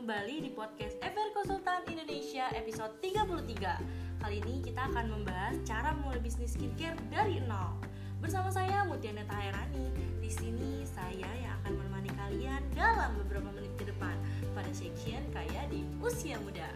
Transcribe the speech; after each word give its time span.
kembali 0.00 0.48
di 0.48 0.50
podcast 0.56 0.96
FR 1.04 1.28
Konsultan 1.36 1.84
Indonesia 1.84 2.48
episode 2.56 2.88
33 3.04 4.16
Kali 4.24 4.40
ini 4.40 4.64
kita 4.64 4.88
akan 4.88 5.12
membahas 5.12 5.60
cara 5.68 5.92
memulai 5.92 6.16
bisnis 6.24 6.56
skincare 6.56 6.96
dari 7.12 7.36
nol. 7.44 7.76
Bersama 8.16 8.48
saya 8.48 8.88
Mutiana 8.88 9.28
Taherani. 9.28 9.92
Di 10.24 10.32
sini 10.32 10.88
saya 10.88 11.28
yang 11.44 11.52
akan 11.60 11.84
menemani 11.84 12.16
kalian 12.16 12.64
dalam 12.72 13.12
beberapa 13.20 13.52
menit 13.52 13.76
ke 13.76 13.92
depan 13.92 14.16
Pada 14.56 14.72
section 14.72 15.20
kayak 15.36 15.68
di 15.68 15.84
usia 16.00 16.40
muda. 16.40 16.72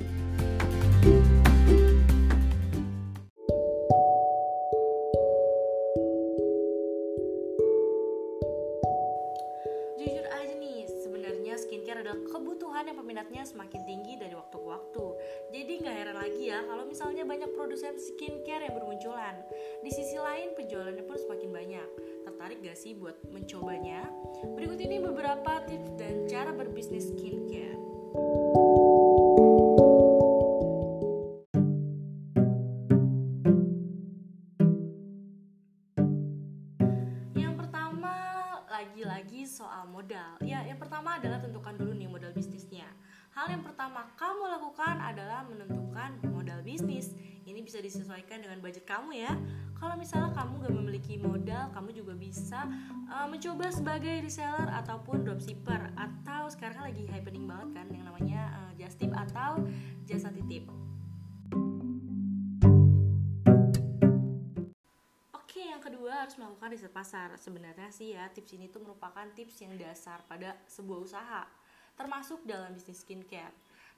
Jujur 0.00 0.45
kebutuhan 12.76 12.92
yang 12.92 13.00
peminatnya 13.00 13.42
semakin 13.48 13.82
tinggi 13.88 14.20
dari 14.20 14.36
waktu 14.36 14.52
ke 14.60 14.68
waktu. 14.68 15.06
Jadi 15.48 15.72
nggak 15.80 15.96
heran 15.96 16.16
lagi 16.20 16.44
ya 16.52 16.60
kalau 16.68 16.84
misalnya 16.84 17.24
banyak 17.24 17.48
produsen 17.56 17.96
skincare 17.96 18.68
yang 18.68 18.76
bermunculan. 18.76 19.40
Di 19.80 19.88
sisi 19.88 20.20
lain 20.20 20.52
penjualannya 20.52 21.00
pun 21.08 21.16
semakin 21.16 21.50
banyak. 21.56 21.88
Tertarik 22.28 22.60
gak 22.60 22.76
sih 22.76 22.92
buat 22.92 23.16
mencobanya? 23.32 24.12
Berikut 24.60 24.76
ini 24.76 25.00
beberapa 25.00 25.64
tips 25.64 25.96
dan 25.96 26.28
cara 26.28 26.52
berbisnis 26.52 27.08
skincare. 27.16 27.80
Hal 43.36 43.52
yang 43.52 43.60
pertama 43.60 44.08
kamu 44.16 44.48
lakukan 44.48 44.96
adalah 44.96 45.44
menentukan 45.44 46.24
modal 46.32 46.64
bisnis. 46.64 47.12
Ini 47.44 47.60
bisa 47.60 47.84
disesuaikan 47.84 48.40
dengan 48.40 48.64
budget 48.64 48.88
kamu 48.88 49.12
ya. 49.12 49.36
Kalau 49.76 49.92
misalnya 50.00 50.32
kamu 50.32 50.64
gak 50.64 50.72
memiliki 50.72 51.20
modal, 51.20 51.68
kamu 51.76 51.92
juga 51.92 52.16
bisa 52.16 52.64
uh, 53.12 53.28
mencoba 53.28 53.68
sebagai 53.68 54.24
reseller 54.24 54.72
ataupun 54.80 55.20
dropshipper 55.20 55.92
atau 56.00 56.48
sekarang 56.48 56.88
lagi 56.88 57.04
happening 57.12 57.44
banget 57.44 57.76
kan 57.76 57.86
yang 57.92 58.08
namanya 58.08 58.56
uh, 58.56 58.72
just 58.80 58.96
tip 58.96 59.12
atau 59.12 59.68
jasa 60.08 60.32
titip. 60.32 60.64
Kedua 65.76 66.26
harus 66.26 66.34
melakukan 66.34 66.70
riset 66.74 66.90
pasar. 66.90 67.30
Sebenarnya 67.38 67.94
sih 67.94 68.14
ya, 68.14 68.26
tips 68.34 68.58
ini 68.58 68.66
tuh 68.66 68.82
merupakan 68.82 69.22
tips 69.38 69.62
yang 69.62 69.78
dasar 69.78 70.18
pada 70.26 70.58
sebuah 70.66 70.98
usaha, 70.98 71.46
termasuk 71.96 72.44
dalam 72.44 72.70
bisnis 72.76 73.02
skincare. 73.02 73.52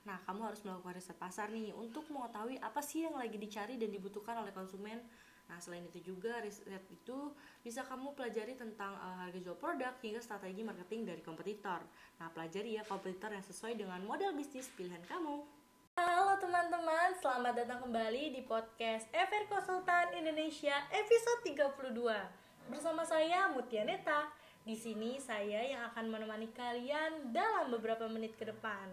Nah, 0.07 0.17
kamu 0.23 0.47
harus 0.47 0.63
melakukan 0.63 0.95
riset 0.95 1.17
pasar 1.19 1.51
nih 1.51 1.75
untuk 1.75 2.07
mengetahui 2.07 2.57
apa 2.63 2.79
sih 2.79 3.03
yang 3.03 3.19
lagi 3.19 3.35
dicari 3.35 3.75
dan 3.75 3.91
dibutuhkan 3.91 4.39
oleh 4.39 4.55
konsumen. 4.55 5.03
Nah, 5.49 5.57
selain 5.59 5.83
itu 5.85 6.13
juga 6.13 6.39
riset 6.39 6.85
itu 6.93 7.33
bisa 7.59 7.83
kamu 7.83 8.15
pelajari 8.15 8.55
tentang 8.55 8.95
uh, 8.95 9.25
harga 9.27 9.39
jual 9.41 9.57
produk 9.59 9.91
hingga 9.99 10.23
strategi 10.23 10.61
marketing 10.63 11.09
dari 11.09 11.21
kompetitor. 11.25 11.83
Nah, 12.21 12.31
pelajari 12.31 12.79
ya 12.79 12.83
kompetitor 12.87 13.35
yang 13.35 13.43
sesuai 13.43 13.75
dengan 13.75 13.99
model 14.07 14.31
bisnis 14.37 14.71
pilihan 14.73 15.03
kamu. 15.09 15.59
Halo 15.99 16.39
teman-teman, 16.39 17.11
selamat 17.19 17.53
datang 17.59 17.83
kembali 17.83 18.31
di 18.31 18.41
podcast 18.47 19.03
FR 19.11 19.51
Konsultan 19.51 20.15
Indonesia 20.15 20.71
episode 20.95 21.43
32. 21.43 22.71
Bersama 22.71 23.03
saya 23.03 23.51
Mutia 23.51 23.83
Neta. 23.83 24.31
Di 24.69 24.77
sini 24.77 25.17
saya 25.17 25.65
yang 25.65 25.81
akan 25.89 26.13
menemani 26.13 26.45
kalian 26.53 27.33
dalam 27.33 27.73
beberapa 27.73 28.05
menit 28.05 28.37
ke 28.37 28.45
depan. 28.45 28.85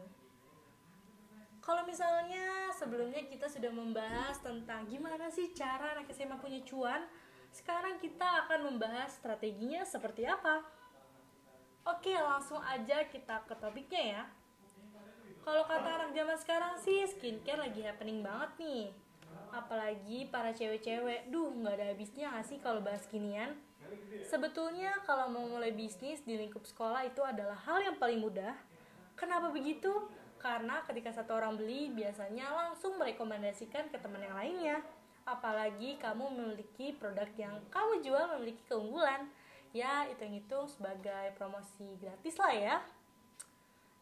Kalau 1.61 1.85
misalnya 1.85 2.73
sebelumnya 2.73 3.21
kita 3.29 3.45
sudah 3.45 3.69
membahas 3.69 4.41
tentang 4.41 4.89
gimana 4.89 5.29
sih 5.29 5.53
cara 5.53 5.93
anak 5.93 6.09
SMA 6.17 6.41
punya 6.41 6.65
cuan, 6.65 7.05
sekarang 7.53 8.01
kita 8.01 8.25
akan 8.49 8.73
membahas 8.73 9.21
strateginya 9.21 9.85
seperti 9.85 10.25
apa. 10.25 10.65
Oke, 11.85 12.17
langsung 12.17 12.65
aja 12.65 13.05
kita 13.13 13.45
ke 13.45 13.53
topiknya 13.61 14.03
ya. 14.17 14.23
Kalau 15.45 15.69
kata 15.69 15.89
anak 15.93 16.17
zaman 16.17 16.41
sekarang 16.41 16.75
sih 16.81 17.05
skincare 17.05 17.69
lagi 17.69 17.85
happening 17.85 18.25
banget 18.25 18.65
nih. 18.65 18.85
Apalagi 19.53 20.25
para 20.33 20.57
cewek-cewek, 20.57 21.29
duh 21.29 21.53
nggak 21.53 21.77
ada 21.77 21.93
habisnya 21.93 22.33
nggak 22.33 22.49
sih 22.49 22.59
kalau 22.65 22.81
bahas 22.81 23.05
ginian. 23.13 23.66
Sebetulnya 24.27 24.99
kalau 25.07 25.31
mau 25.31 25.47
mulai 25.47 25.71
bisnis 25.71 26.23
di 26.27 26.35
lingkup 26.35 26.67
sekolah 26.67 27.07
itu 27.07 27.23
adalah 27.23 27.57
hal 27.67 27.83
yang 27.85 27.97
paling 27.97 28.19
mudah. 28.19 28.55
Kenapa 29.15 29.49
begitu? 29.55 29.91
Karena 30.37 30.83
ketika 30.85 31.15
satu 31.15 31.39
orang 31.39 31.57
beli 31.57 31.95
biasanya 31.95 32.51
langsung 32.53 32.99
merekomendasikan 33.01 33.89
ke 33.89 33.97
teman 34.03 34.23
yang 34.23 34.37
lainnya. 34.37 34.77
Apalagi 35.27 35.99
kamu 35.99 36.31
memiliki 36.39 36.95
produk 36.95 37.27
yang 37.35 37.59
kamu 37.71 38.03
jual 38.03 38.25
memiliki 38.37 38.63
keunggulan. 38.71 39.27
Ya, 39.75 40.07
hitung-hitung 40.09 40.71
sebagai 40.71 41.35
promosi 41.35 41.99
gratis 41.99 42.39
lah 42.39 42.55
ya. 42.55 42.77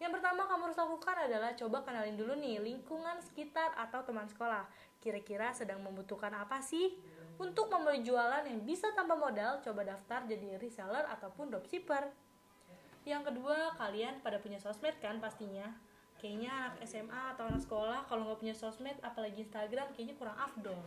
Yang 0.03 0.21
pertama 0.21 0.45
kamu 0.45 0.69
harus 0.69 0.79
lakukan 0.79 1.17
adalah 1.17 1.51
coba 1.57 1.79
kenalin 1.81 2.19
dulu 2.19 2.37
nih 2.37 2.61
lingkungan 2.61 3.23
sekitar 3.25 3.73
atau 3.79 4.05
teman 4.05 4.29
sekolah. 4.29 4.67
Kira-kira 5.05 5.53
sedang 5.53 5.85
membutuhkan 5.85 6.33
apa 6.33 6.65
sih? 6.65 6.97
Untuk 7.37 7.69
memulai 7.69 8.01
jualan 8.01 8.49
yang 8.49 8.65
bisa 8.65 8.89
tanpa 8.97 9.13
modal, 9.13 9.61
coba 9.61 9.85
daftar 9.85 10.25
jadi 10.25 10.57
reseller 10.57 11.05
ataupun 11.13 11.53
dropshipper. 11.53 12.09
Yang 13.05 13.29
kedua, 13.29 13.77
kalian 13.77 14.25
pada 14.25 14.41
punya 14.41 14.57
sosmed 14.57 14.97
kan 15.05 15.21
pastinya. 15.21 15.69
Kayaknya 16.17 16.49
anak 16.57 16.75
SMA 16.89 17.23
atau 17.37 17.45
anak 17.53 17.61
sekolah 17.61 18.09
kalau 18.09 18.25
nggak 18.25 18.41
punya 18.41 18.57
sosmed, 18.57 18.97
apalagi 19.05 19.45
Instagram, 19.45 19.93
kayaknya 19.93 20.17
kurang 20.17 20.41
afdol. 20.41 20.81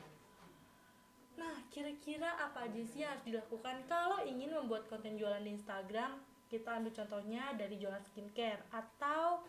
Nah, 1.38 1.54
kira-kira 1.70 2.34
apa 2.42 2.66
aja 2.66 2.82
sih 2.82 3.06
yang 3.06 3.14
harus 3.14 3.22
dilakukan 3.30 3.86
kalau 3.86 4.26
ingin 4.26 4.50
membuat 4.50 4.90
konten 4.90 5.14
jualan 5.14 5.46
di 5.46 5.54
Instagram? 5.54 6.18
Kita 6.50 6.82
ambil 6.82 6.96
contohnya 6.96 7.54
dari 7.54 7.78
jualan 7.78 8.02
skincare 8.02 8.66
atau 8.74 9.46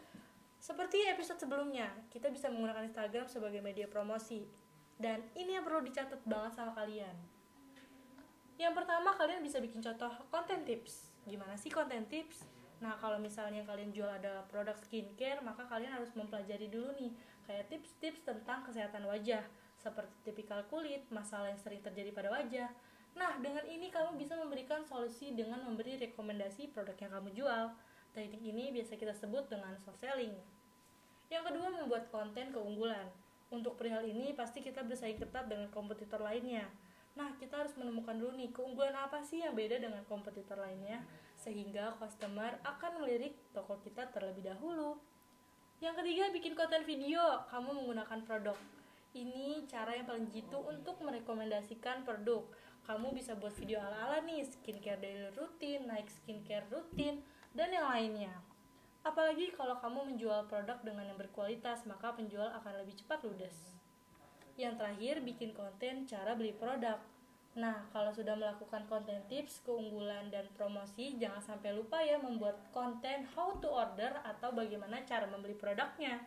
seperti 0.59 1.07
episode 1.07 1.39
sebelumnya, 1.39 1.91
kita 2.11 2.29
bisa 2.29 2.51
menggunakan 2.51 2.87
Instagram 2.87 3.27
sebagai 3.31 3.63
media 3.63 3.87
promosi. 3.87 4.47
Dan 4.99 5.23
ini 5.39 5.55
yang 5.55 5.63
perlu 5.63 5.83
dicatat 5.87 6.27
banget 6.27 6.59
sama 6.59 6.75
kalian. 6.75 7.15
Yang 8.59 8.75
pertama, 8.75 9.15
kalian 9.15 9.39
bisa 9.39 9.63
bikin 9.63 9.79
contoh 9.79 10.11
konten 10.35 10.67
tips. 10.67 11.15
Gimana 11.23 11.55
sih 11.55 11.71
konten 11.71 12.11
tips? 12.11 12.43
Nah, 12.83 12.99
kalau 12.99 13.19
misalnya 13.19 13.63
kalian 13.67 13.95
jual 13.95 14.11
adalah 14.11 14.43
produk 14.51 14.75
skincare, 14.79 15.43
maka 15.43 15.67
kalian 15.67 15.95
harus 15.95 16.11
mempelajari 16.15 16.67
dulu 16.67 16.95
nih, 16.99 17.11
kayak 17.47 17.71
tips-tips 17.71 18.23
tentang 18.23 18.63
kesehatan 18.67 19.07
wajah, 19.07 19.43
seperti 19.79 20.15
tipikal 20.27 20.63
kulit, 20.67 21.07
masalah 21.11 21.51
yang 21.51 21.59
sering 21.59 21.83
terjadi 21.83 22.11
pada 22.11 22.31
wajah. 22.35 22.71
Nah, 23.19 23.39
dengan 23.43 23.67
ini 23.67 23.91
kamu 23.91 24.15
bisa 24.15 24.39
memberikan 24.39 24.87
solusi 24.87 25.35
dengan 25.35 25.63
memberi 25.67 25.99
rekomendasi 25.99 26.71
produk 26.71 26.95
yang 26.99 27.13
kamu 27.19 27.31
jual. 27.35 27.65
Teknik 28.19 28.43
ini 28.51 28.75
biasa 28.75 28.99
kita 28.99 29.15
sebut 29.15 29.47
dengan 29.47 29.79
soft 29.79 30.03
selling. 30.03 30.35
Yang 31.31 31.55
kedua, 31.55 31.71
membuat 31.71 32.11
konten 32.11 32.51
keunggulan. 32.51 33.07
Untuk 33.47 33.79
perihal 33.79 34.03
ini, 34.03 34.35
pasti 34.35 34.59
kita 34.59 34.83
bersaing 34.83 35.23
ketat 35.23 35.47
dengan 35.47 35.71
kompetitor 35.71 36.19
lainnya. 36.19 36.67
Nah, 37.15 37.39
kita 37.39 37.63
harus 37.63 37.79
menemukan 37.79 38.19
dulu 38.19 38.35
nih, 38.35 38.51
keunggulan 38.51 38.99
apa 38.99 39.23
sih 39.23 39.47
yang 39.47 39.55
beda 39.55 39.79
dengan 39.79 40.03
kompetitor 40.11 40.59
lainnya, 40.59 41.07
sehingga 41.39 41.95
customer 42.03 42.59
akan 42.67 43.07
melirik 43.07 43.39
toko 43.55 43.79
kita 43.87 44.11
terlebih 44.11 44.51
dahulu. 44.51 44.99
Yang 45.79 46.03
ketiga, 46.03 46.35
bikin 46.35 46.59
konten 46.59 46.83
video. 46.91 47.23
Kamu 47.55 47.71
menggunakan 47.71 48.19
produk. 48.27 48.59
Ini 49.15 49.63
cara 49.71 49.95
yang 49.95 50.11
paling 50.11 50.27
jitu 50.35 50.59
untuk 50.59 50.99
merekomendasikan 51.07 52.03
produk. 52.03 52.43
Kamu 52.83 53.15
bisa 53.15 53.39
buat 53.39 53.55
video 53.55 53.79
ala-ala 53.79 54.27
nih, 54.27 54.43
skincare 54.43 54.99
daily 54.99 55.31
rutin, 55.39 55.87
naik 55.87 56.11
skincare 56.11 56.67
rutin, 56.67 57.23
dan 57.59 57.75
yang 57.75 57.91
lainnya. 57.91 58.31
Apalagi 59.03 59.51
kalau 59.51 59.75
kamu 59.83 60.15
menjual 60.15 60.47
produk 60.47 60.79
dengan 60.87 61.11
yang 61.11 61.19
berkualitas, 61.19 61.83
maka 61.91 62.15
penjual 62.15 62.47
akan 62.55 62.79
lebih 62.79 62.95
cepat 63.03 63.27
ludes. 63.27 63.75
Yang 64.55 64.79
terakhir, 64.79 65.15
bikin 65.27 65.51
konten 65.59 66.07
cara 66.07 66.39
beli 66.39 66.55
produk. 66.55 67.03
Nah, 67.59 67.91
kalau 67.91 68.15
sudah 68.15 68.39
melakukan 68.39 68.87
konten 68.87 69.19
tips, 69.27 69.67
keunggulan, 69.67 70.31
dan 70.31 70.47
promosi, 70.55 71.19
jangan 71.19 71.43
sampai 71.43 71.75
lupa 71.75 71.99
ya 71.99 72.23
membuat 72.23 72.63
konten 72.71 73.27
how 73.35 73.59
to 73.59 73.67
order 73.67 74.15
atau 74.23 74.55
bagaimana 74.55 75.03
cara 75.03 75.27
membeli 75.27 75.59
produknya. 75.59 76.23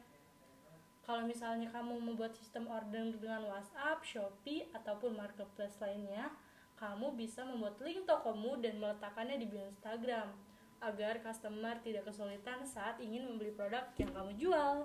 Kalau 1.08 1.24
misalnya 1.24 1.72
kamu 1.72 1.96
membuat 1.96 2.36
sistem 2.36 2.68
order 2.68 3.08
dengan 3.16 3.48
WhatsApp, 3.48 4.04
Shopee, 4.04 4.68
ataupun 4.76 5.16
marketplace 5.16 5.80
lainnya, 5.80 6.28
kamu 6.76 7.16
bisa 7.16 7.48
membuat 7.48 7.80
link 7.80 8.04
tokomu 8.04 8.60
dan 8.60 8.76
meletakkannya 8.84 9.40
di 9.40 9.48
bio 9.48 9.64
Instagram 9.64 10.51
agar 10.82 11.22
customer 11.22 11.78
tidak 11.86 12.10
kesulitan 12.10 12.66
saat 12.66 12.98
ingin 12.98 13.30
membeli 13.30 13.54
produk 13.54 13.88
yang 13.96 14.12
kamu 14.12 14.32
jual. 14.36 14.76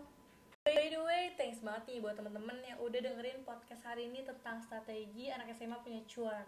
By 0.62 0.92
the 0.92 1.00
way, 1.00 1.32
thanks 1.40 1.64
banget 1.64 1.88
nih 1.88 1.98
buat 2.04 2.14
temen-temen 2.20 2.58
yang 2.62 2.78
udah 2.84 3.00
dengerin 3.00 3.42
podcast 3.42 3.82
hari 3.86 4.12
ini 4.12 4.22
tentang 4.22 4.60
strategi 4.60 5.32
anak 5.32 5.50
SMA 5.56 5.80
punya 5.80 6.02
cuan. 6.04 6.46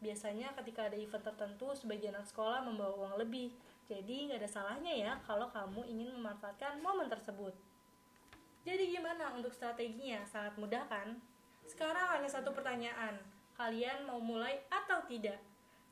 Biasanya 0.01 0.57
ketika 0.57 0.89
ada 0.89 0.97
event 0.97 1.21
tertentu, 1.21 1.77
sebagian 1.77 2.17
anak 2.17 2.33
sekolah 2.33 2.65
membawa 2.65 2.97
uang 3.05 3.15
lebih, 3.21 3.53
jadi 3.85 4.31
nggak 4.31 4.41
ada 4.41 4.51
salahnya 4.51 4.95
ya 4.97 5.13
kalau 5.29 5.53
kamu 5.53 5.85
ingin 5.85 6.09
memanfaatkan 6.17 6.81
momen 6.81 7.13
tersebut. 7.13 7.53
Jadi 8.65 8.97
gimana 8.97 9.37
untuk 9.37 9.53
strateginya? 9.53 10.25
Sangat 10.25 10.57
mudah 10.57 10.85
kan? 10.89 11.21
Sekarang 11.69 12.17
hanya 12.17 12.29
satu 12.29 12.53
pertanyaan. 12.57 13.21
Kalian 13.57 14.09
mau 14.09 14.21
mulai 14.21 14.65
atau 14.73 15.05
tidak? 15.05 15.37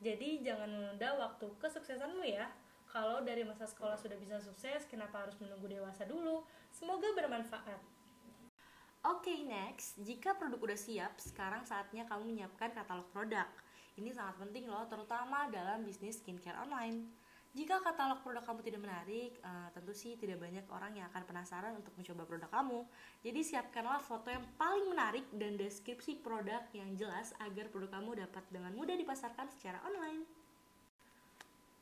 Jadi 0.00 0.40
jangan 0.46 0.70
menunda 0.70 1.16
waktu 1.18 1.48
kesuksesanmu 1.58 2.24
ya. 2.24 2.48
Kalau 2.88 3.20
dari 3.20 3.44
masa 3.44 3.68
sekolah 3.68 4.00
sudah 4.00 4.16
bisa 4.16 4.40
sukses, 4.40 4.88
kenapa 4.88 5.26
harus 5.26 5.36
menunggu 5.42 5.68
dewasa 5.68 6.08
dulu? 6.08 6.40
Semoga 6.72 7.12
bermanfaat. 7.12 7.97
Oke, 9.06 9.30
okay, 9.30 9.38
next. 9.46 9.94
Jika 10.02 10.34
produk 10.34 10.58
udah 10.58 10.78
siap, 10.78 11.22
sekarang 11.22 11.62
saatnya 11.62 12.02
kamu 12.10 12.34
menyiapkan 12.34 12.74
katalog 12.74 13.06
produk. 13.14 13.46
Ini 13.94 14.10
sangat 14.10 14.42
penting 14.42 14.66
loh, 14.66 14.90
terutama 14.90 15.46
dalam 15.54 15.86
bisnis 15.86 16.18
skincare 16.18 16.58
online. 16.58 17.06
Jika 17.54 17.78
katalog 17.78 18.26
produk 18.26 18.42
kamu 18.42 18.60
tidak 18.66 18.80
menarik, 18.82 19.38
uh, 19.46 19.70
tentu 19.70 19.94
sih 19.94 20.18
tidak 20.18 20.42
banyak 20.42 20.66
orang 20.66 20.98
yang 20.98 21.06
akan 21.14 21.22
penasaran 21.24 21.78
untuk 21.78 21.94
mencoba 21.94 22.22
produk 22.26 22.50
kamu. 22.50 22.80
Jadi 23.22 23.40
siapkanlah 23.46 24.02
foto 24.02 24.34
yang 24.34 24.42
paling 24.58 24.90
menarik 24.90 25.26
dan 25.30 25.54
deskripsi 25.54 26.18
produk 26.18 26.66
yang 26.74 26.90
jelas 26.98 27.30
agar 27.38 27.70
produk 27.70 28.02
kamu 28.02 28.26
dapat 28.26 28.44
dengan 28.50 28.74
mudah 28.74 28.98
dipasarkan 28.98 29.46
secara 29.54 29.78
online. 29.86 30.26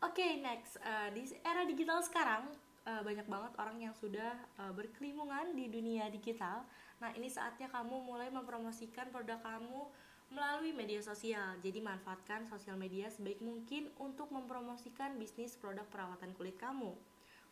Oke, 0.04 0.20
okay, 0.20 0.30
next. 0.44 0.76
Uh, 0.84 1.08
di 1.16 1.24
era 1.40 1.64
digital 1.64 2.04
sekarang, 2.04 2.44
uh, 2.86 3.02
banyak 3.02 3.26
banget 3.26 3.52
orang 3.58 3.76
yang 3.80 3.94
sudah 3.96 4.36
uh, 4.60 4.72
berkelimungan 4.76 5.56
di 5.56 5.66
dunia 5.72 6.12
digital. 6.12 6.62
Nah, 6.96 7.12
ini 7.12 7.28
saatnya 7.28 7.68
kamu 7.68 8.04
mulai 8.04 8.32
mempromosikan 8.32 9.12
produk 9.12 9.36
kamu 9.44 9.88
melalui 10.32 10.72
media 10.74 10.98
sosial. 11.04 11.54
Jadi 11.62 11.78
manfaatkan 11.78 12.48
sosial 12.48 12.74
media 12.74 13.06
sebaik 13.12 13.38
mungkin 13.44 13.92
untuk 14.00 14.32
mempromosikan 14.32 15.14
bisnis 15.20 15.54
produk 15.54 15.86
perawatan 15.92 16.34
kulit 16.34 16.56
kamu. 16.58 16.96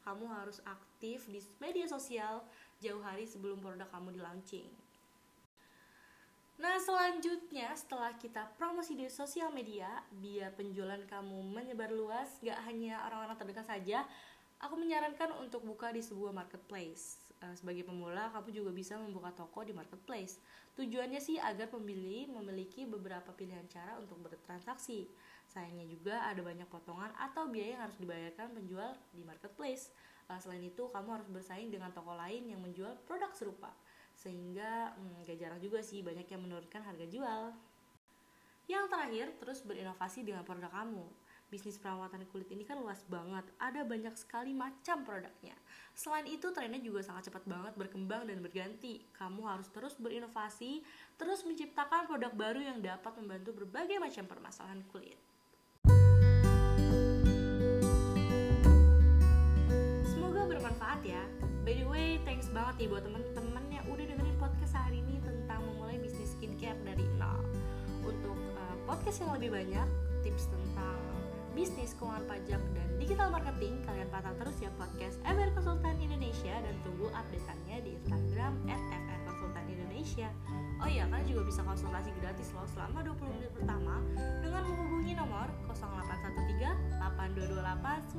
Kamu 0.04 0.24
harus 0.28 0.60
aktif 0.68 1.24
di 1.30 1.40
media 1.60 1.88
sosial 1.88 2.44
jauh 2.82 3.00
hari 3.00 3.24
sebelum 3.24 3.60
produk 3.62 3.88
kamu 3.88 4.16
di 4.16 4.20
launching. 4.20 4.68
Nah 6.54 6.78
selanjutnya 6.78 7.74
setelah 7.74 8.14
kita 8.14 8.46
promosi 8.54 8.94
di 8.94 9.10
sosial 9.10 9.50
media 9.50 9.90
biar 10.22 10.54
penjualan 10.54 11.02
kamu 11.10 11.50
menyebar 11.50 11.90
luas 11.90 12.38
gak 12.46 12.62
hanya 12.70 13.02
orang-orang 13.10 13.34
terdekat 13.34 13.66
saja 13.66 14.06
aku 14.62 14.78
menyarankan 14.78 15.34
untuk 15.42 15.66
buka 15.66 15.90
di 15.90 15.98
sebuah 15.98 16.30
marketplace 16.30 17.23
Eh, 17.42 17.54
sebagai 17.58 17.82
pemula 17.82 18.30
kamu 18.30 18.48
juga 18.54 18.70
bisa 18.70 18.94
membuka 18.94 19.34
toko 19.34 19.66
di 19.66 19.74
marketplace. 19.74 20.38
Tujuannya 20.78 21.18
sih 21.18 21.36
agar 21.36 21.66
pembeli 21.68 22.30
memiliki 22.30 22.86
beberapa 22.86 23.34
pilihan 23.34 23.66
cara 23.66 23.98
untuk 23.98 24.22
bertransaksi. 24.22 25.10
Sayangnya 25.50 25.86
juga 25.90 26.24
ada 26.24 26.40
banyak 26.40 26.66
potongan 26.70 27.12
atau 27.18 27.50
biaya 27.50 27.76
yang 27.76 27.82
harus 27.84 27.98
dibayarkan 28.00 28.54
penjual 28.54 28.90
di 29.12 29.22
marketplace. 29.26 29.92
Uh, 30.24 30.40
selain 30.40 30.64
itu, 30.64 30.88
kamu 30.88 31.20
harus 31.20 31.28
bersaing 31.28 31.68
dengan 31.68 31.92
toko 31.92 32.16
lain 32.16 32.48
yang 32.48 32.58
menjual 32.64 32.96
produk 33.04 33.28
serupa. 33.36 33.70
Sehingga 34.16 34.96
hmm, 34.96 35.28
gak 35.28 35.36
jarang 35.36 35.60
juga 35.60 35.84
sih 35.84 36.00
banyak 36.00 36.24
yang 36.24 36.40
menurunkan 36.40 36.80
harga 36.80 37.06
jual. 37.12 37.42
Yang 38.64 38.84
terakhir, 38.88 39.26
terus 39.36 39.60
berinovasi 39.60 40.24
dengan 40.24 40.40
produk 40.48 40.72
kamu 40.72 41.04
bisnis 41.54 41.78
perawatan 41.78 42.26
kulit 42.34 42.50
ini 42.50 42.66
kan 42.66 42.82
luas 42.82 42.98
banget. 43.06 43.46
Ada 43.62 43.86
banyak 43.86 44.18
sekali 44.18 44.50
macam 44.50 45.06
produknya. 45.06 45.54
Selain 45.94 46.26
itu 46.26 46.50
trennya 46.50 46.82
juga 46.82 47.06
sangat 47.06 47.30
cepat 47.30 47.46
banget 47.46 47.78
berkembang 47.78 48.26
dan 48.26 48.42
berganti. 48.42 49.06
Kamu 49.14 49.46
harus 49.46 49.70
terus 49.70 49.94
berinovasi 49.94 50.82
terus 51.14 51.46
menciptakan 51.46 52.10
produk 52.10 52.34
baru 52.34 52.58
yang 52.58 52.82
dapat 52.82 53.14
membantu 53.22 53.62
berbagai 53.62 54.02
macam 54.02 54.26
permasalahan 54.26 54.82
kulit. 54.90 55.14
Semoga 60.10 60.50
bermanfaat 60.50 61.06
ya. 61.06 61.22
By 61.62 61.78
the 61.78 61.86
way 61.86 62.18
thanks 62.26 62.50
banget 62.50 62.82
nih 62.82 62.88
buat 62.90 63.06
teman-teman 63.06 63.64
yang 63.70 63.86
udah 63.86 64.02
dengerin 64.10 64.36
podcast 64.42 64.74
hari 64.74 65.06
ini 65.06 65.22
tentang 65.22 65.62
memulai 65.62 66.02
bisnis 66.02 66.34
skincare 66.34 66.82
dari 66.82 67.06
nol. 67.14 67.46
Untuk 68.02 68.34
uh, 68.58 68.76
podcast 68.90 69.22
yang 69.22 69.38
lebih 69.38 69.54
banyak 69.54 69.86
tips 70.26 70.50
tentang 70.50 70.63
bisnis, 71.54 71.94
keuangan 71.96 72.26
pajak, 72.26 72.60
dan 72.74 72.88
digital 72.98 73.30
marketing, 73.30 73.78
kalian 73.86 74.10
pantau 74.10 74.34
terus 74.42 74.58
ya 74.58 74.70
podcast 74.74 75.22
FR 75.22 75.54
Konsultan 75.54 75.96
Indonesia 76.02 76.54
dan 76.60 76.74
tunggu 76.82 77.06
updateannya 77.14 77.76
di 77.86 77.90
Instagram 78.02 78.58
at 78.66 78.82
Indonesia. 80.04 80.28
Oh 80.84 80.88
iya, 80.90 81.08
kalian 81.08 81.24
juga 81.24 81.48
bisa 81.48 81.64
konsultasi 81.64 82.12
gratis 82.20 82.52
loh 82.52 82.68
selama 82.76 83.00
20 83.08 83.40
menit 83.40 83.48
pertama 83.56 84.04
dengan 84.44 84.68
menghubungi 84.68 85.16
nomor 85.16 85.48
0813 85.72 87.00
8228 87.00 88.12